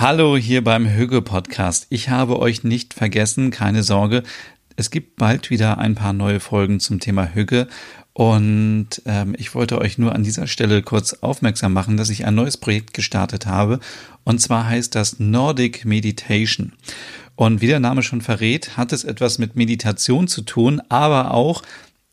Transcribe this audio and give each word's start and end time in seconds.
Hallo 0.00 0.34
hier 0.34 0.64
beim 0.64 0.88
Hüge 0.88 1.20
Podcast. 1.20 1.86
Ich 1.90 2.08
habe 2.08 2.38
euch 2.38 2.64
nicht 2.64 2.94
vergessen, 2.94 3.50
keine 3.50 3.82
Sorge. 3.82 4.22
Es 4.74 4.90
gibt 4.90 5.16
bald 5.16 5.50
wieder 5.50 5.76
ein 5.76 5.94
paar 5.94 6.14
neue 6.14 6.40
Folgen 6.40 6.80
zum 6.80 7.00
Thema 7.00 7.34
Hüge 7.34 7.68
und 8.14 8.88
ähm, 9.04 9.34
ich 9.36 9.54
wollte 9.54 9.78
euch 9.78 9.98
nur 9.98 10.14
an 10.14 10.22
dieser 10.22 10.46
Stelle 10.46 10.80
kurz 10.80 11.12
aufmerksam 11.12 11.74
machen, 11.74 11.98
dass 11.98 12.08
ich 12.08 12.24
ein 12.24 12.34
neues 12.34 12.56
Projekt 12.56 12.94
gestartet 12.94 13.44
habe 13.44 13.78
und 14.24 14.40
zwar 14.40 14.66
heißt 14.66 14.94
das 14.94 15.18
Nordic 15.18 15.84
Meditation. 15.84 16.72
Und 17.36 17.60
wie 17.60 17.66
der 17.66 17.80
Name 17.80 18.02
schon 18.02 18.22
verrät, 18.22 18.78
hat 18.78 18.94
es 18.94 19.04
etwas 19.04 19.38
mit 19.38 19.54
Meditation 19.54 20.28
zu 20.28 20.40
tun, 20.40 20.80
aber 20.88 21.34
auch 21.34 21.60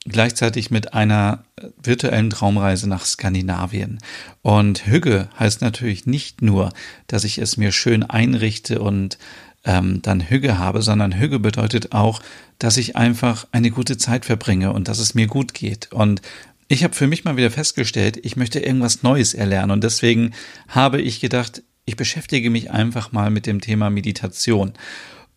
gleichzeitig 0.07 0.71
mit 0.71 0.93
einer 0.93 1.43
virtuellen 1.81 2.29
Traumreise 2.29 2.87
nach 2.87 3.05
Skandinavien. 3.05 3.99
Und 4.41 4.85
Hügge 4.85 5.29
heißt 5.39 5.61
natürlich 5.61 6.05
nicht 6.05 6.41
nur, 6.41 6.71
dass 7.07 7.23
ich 7.23 7.37
es 7.37 7.57
mir 7.57 7.71
schön 7.71 8.03
einrichte 8.03 8.79
und 8.79 9.17
ähm, 9.65 10.01
dann 10.01 10.21
Hügge 10.21 10.57
habe, 10.57 10.81
sondern 10.81 11.19
Hügge 11.19 11.39
bedeutet 11.39 11.91
auch, 11.91 12.21
dass 12.59 12.77
ich 12.77 12.95
einfach 12.95 13.47
eine 13.51 13.69
gute 13.69 13.97
Zeit 13.97 14.25
verbringe 14.25 14.71
und 14.71 14.87
dass 14.87 14.99
es 14.99 15.13
mir 15.13 15.27
gut 15.27 15.53
geht. 15.53 15.91
Und 15.91 16.21
ich 16.67 16.83
habe 16.83 16.95
für 16.95 17.07
mich 17.07 17.23
mal 17.23 17.37
wieder 17.37 17.51
festgestellt, 17.51 18.19
ich 18.23 18.35
möchte 18.35 18.59
irgendwas 18.59 19.03
Neues 19.03 19.33
erlernen 19.33 19.71
und 19.71 19.83
deswegen 19.83 20.33
habe 20.67 21.01
ich 21.01 21.19
gedacht, 21.19 21.63
ich 21.85 21.95
beschäftige 21.95 22.49
mich 22.49 22.71
einfach 22.71 23.11
mal 23.11 23.29
mit 23.29 23.45
dem 23.45 23.61
Thema 23.61 23.89
Meditation. 23.89 24.73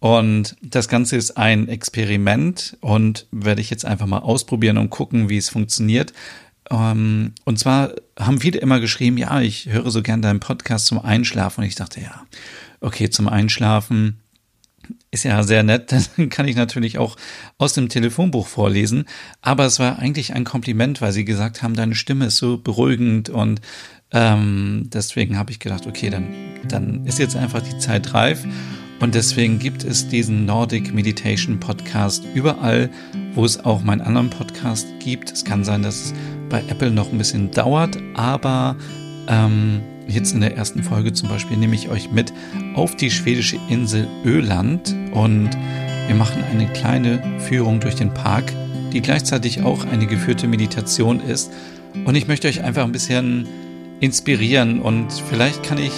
Und 0.01 0.57
das 0.63 0.89
Ganze 0.89 1.17
ist 1.17 1.37
ein 1.37 1.69
Experiment 1.69 2.77
und 2.81 3.27
werde 3.31 3.61
ich 3.61 3.69
jetzt 3.69 3.85
einfach 3.85 4.07
mal 4.07 4.19
ausprobieren 4.19 4.79
und 4.79 4.89
gucken, 4.89 5.29
wie 5.29 5.37
es 5.37 5.51
funktioniert. 5.51 6.15
Ähm, 6.71 7.33
und 7.45 7.59
zwar 7.59 7.93
haben 8.19 8.41
viele 8.41 8.59
immer 8.59 8.81
geschrieben, 8.81 9.19
ja, 9.19 9.41
ich 9.41 9.67
höre 9.67 9.91
so 9.91 10.03
gern 10.03 10.23
deinen 10.23 10.41
Podcast 10.41 10.87
zum 10.87 10.99
Einschlafen. 10.99 11.61
Und 11.61 11.67
ich 11.67 11.75
dachte, 11.75 12.01
ja, 12.01 12.23
okay, 12.81 13.11
zum 13.11 13.29
Einschlafen 13.29 14.21
ist 15.11 15.25
ja 15.25 15.43
sehr 15.43 15.63
nett, 15.63 15.93
dann 16.17 16.31
kann 16.31 16.49
ich 16.49 16.57
natürlich 16.57 16.97
auch 16.97 17.17
aus 17.59 17.75
dem 17.75 17.91
Telefonbuch 17.91 18.47
vorlesen. 18.47 19.05
Aber 19.43 19.67
es 19.67 19.79
war 19.79 19.99
eigentlich 19.99 20.33
ein 20.33 20.45
Kompliment, 20.45 21.03
weil 21.03 21.13
sie 21.13 21.27
gesagt 21.27 21.63
haben, 21.63 21.75
deine 21.75 21.95
Stimme 21.95 22.27
ist 22.27 22.39
so 22.39 22.57
beruhigend 22.57 23.29
und 23.29 23.61
ähm, 24.13 24.89
deswegen 24.93 25.39
habe 25.39 25.53
ich 25.53 25.61
gedacht, 25.61 25.87
okay, 25.87 26.09
dann, 26.09 26.35
dann 26.67 27.07
ist 27.07 27.19
jetzt 27.19 27.37
einfach 27.37 27.63
die 27.63 27.79
Zeit 27.79 28.15
reif 28.15 28.45
und 29.01 29.15
deswegen 29.15 29.59
gibt 29.59 29.83
es 29.83 30.09
diesen 30.09 30.45
Nordic 30.45 30.93
Meditation 30.93 31.59
Podcast 31.59 32.23
überall, 32.35 32.91
wo 33.35 33.45
es 33.45 33.65
auch 33.65 33.83
meinen 33.83 34.03
anderen 34.03 34.29
Podcast 34.29 34.87
gibt. 34.99 35.33
Es 35.33 35.45
kann 35.45 35.65
sein, 35.65 35.83
dass 35.83 36.05
es 36.07 36.15
bei 36.51 36.63
Apple 36.69 36.91
noch 36.91 37.11
ein 37.11 37.19
bisschen 37.19 37.51
dauert, 37.51 37.97
aber 38.15 38.77
ähm, 39.27 39.81
jetzt 40.07 40.35
in 40.35 40.41
der 40.41 40.57
ersten 40.57 40.83
Folge 40.83 41.13
zum 41.15 41.31
Beispiel 41.31 41.57
nehme 41.57 41.75
ich 41.75 41.89
euch 41.89 42.11
mit 42.11 42.33
auf 42.75 42.95
die 42.95 43.11
schwedische 43.11 43.59
Insel 43.69 44.07
Öland 44.25 44.95
und 45.13 45.51
wir 46.07 46.15
machen 46.15 46.43
eine 46.51 46.67
kleine 46.67 47.23
Führung 47.41 47.81
durch 47.81 47.95
den 47.95 48.13
Park, 48.13 48.53
die 48.93 49.01
gleichzeitig 49.01 49.63
auch 49.63 49.87
eine 49.87 50.07
geführte 50.07 50.47
Meditation 50.47 51.21
ist. 51.21 51.53
Und 52.05 52.17
ich 52.17 52.29
möchte 52.29 52.49
euch 52.49 52.63
einfach 52.63 52.85
ein 52.85 52.93
bisschen 52.93 53.47
inspirieren 54.01 54.81
und 54.81 55.13
vielleicht 55.31 55.63
kann 55.63 55.79
ich 55.79 55.93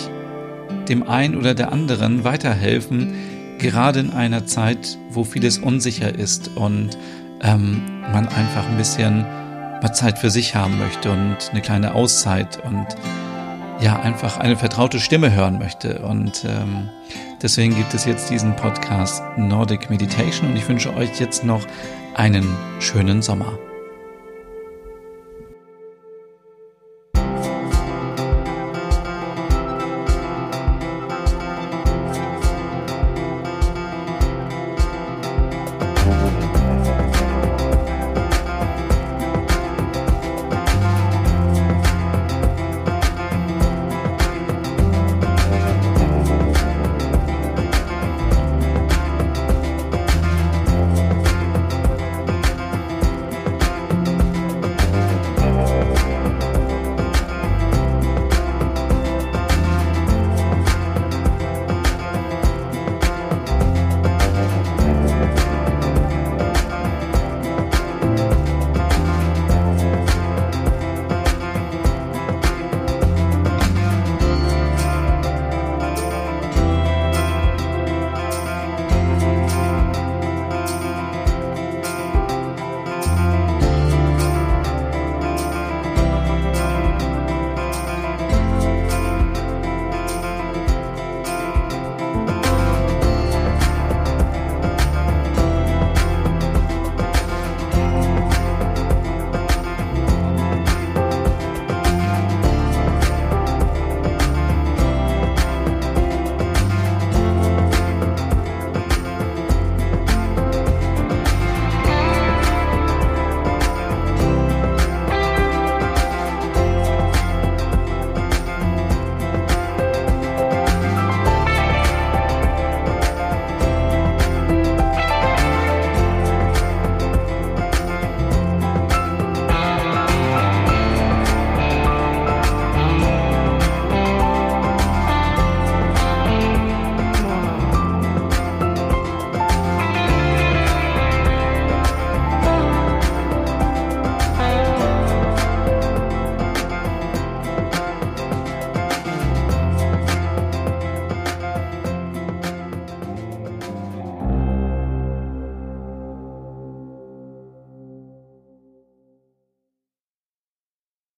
dem 0.92 1.08
einen 1.08 1.36
oder 1.36 1.54
der 1.54 1.72
anderen 1.72 2.22
weiterhelfen, 2.22 3.14
gerade 3.58 4.00
in 4.00 4.10
einer 4.10 4.44
Zeit, 4.46 4.98
wo 5.10 5.24
vieles 5.24 5.58
unsicher 5.58 6.14
ist 6.14 6.50
und 6.54 6.98
ähm, 7.42 7.82
man 8.12 8.28
einfach 8.28 8.68
ein 8.68 8.76
bisschen 8.76 9.22
mal 9.22 9.92
Zeit 9.94 10.18
für 10.18 10.30
sich 10.30 10.54
haben 10.54 10.78
möchte 10.78 11.10
und 11.10 11.36
eine 11.50 11.62
kleine 11.62 11.94
Auszeit 11.94 12.62
und 12.64 12.86
ja, 13.80 13.98
einfach 14.00 14.38
eine 14.38 14.56
vertraute 14.56 15.00
Stimme 15.00 15.32
hören 15.32 15.58
möchte. 15.58 16.00
Und 16.00 16.44
ähm, 16.44 16.88
deswegen 17.40 17.74
gibt 17.74 17.94
es 17.94 18.04
jetzt 18.04 18.30
diesen 18.30 18.54
Podcast 18.54 19.24
Nordic 19.36 19.90
Meditation 19.90 20.50
und 20.50 20.56
ich 20.56 20.68
wünsche 20.68 20.94
euch 20.94 21.18
jetzt 21.18 21.42
noch 21.42 21.66
einen 22.14 22.46
schönen 22.80 23.22
Sommer. 23.22 23.58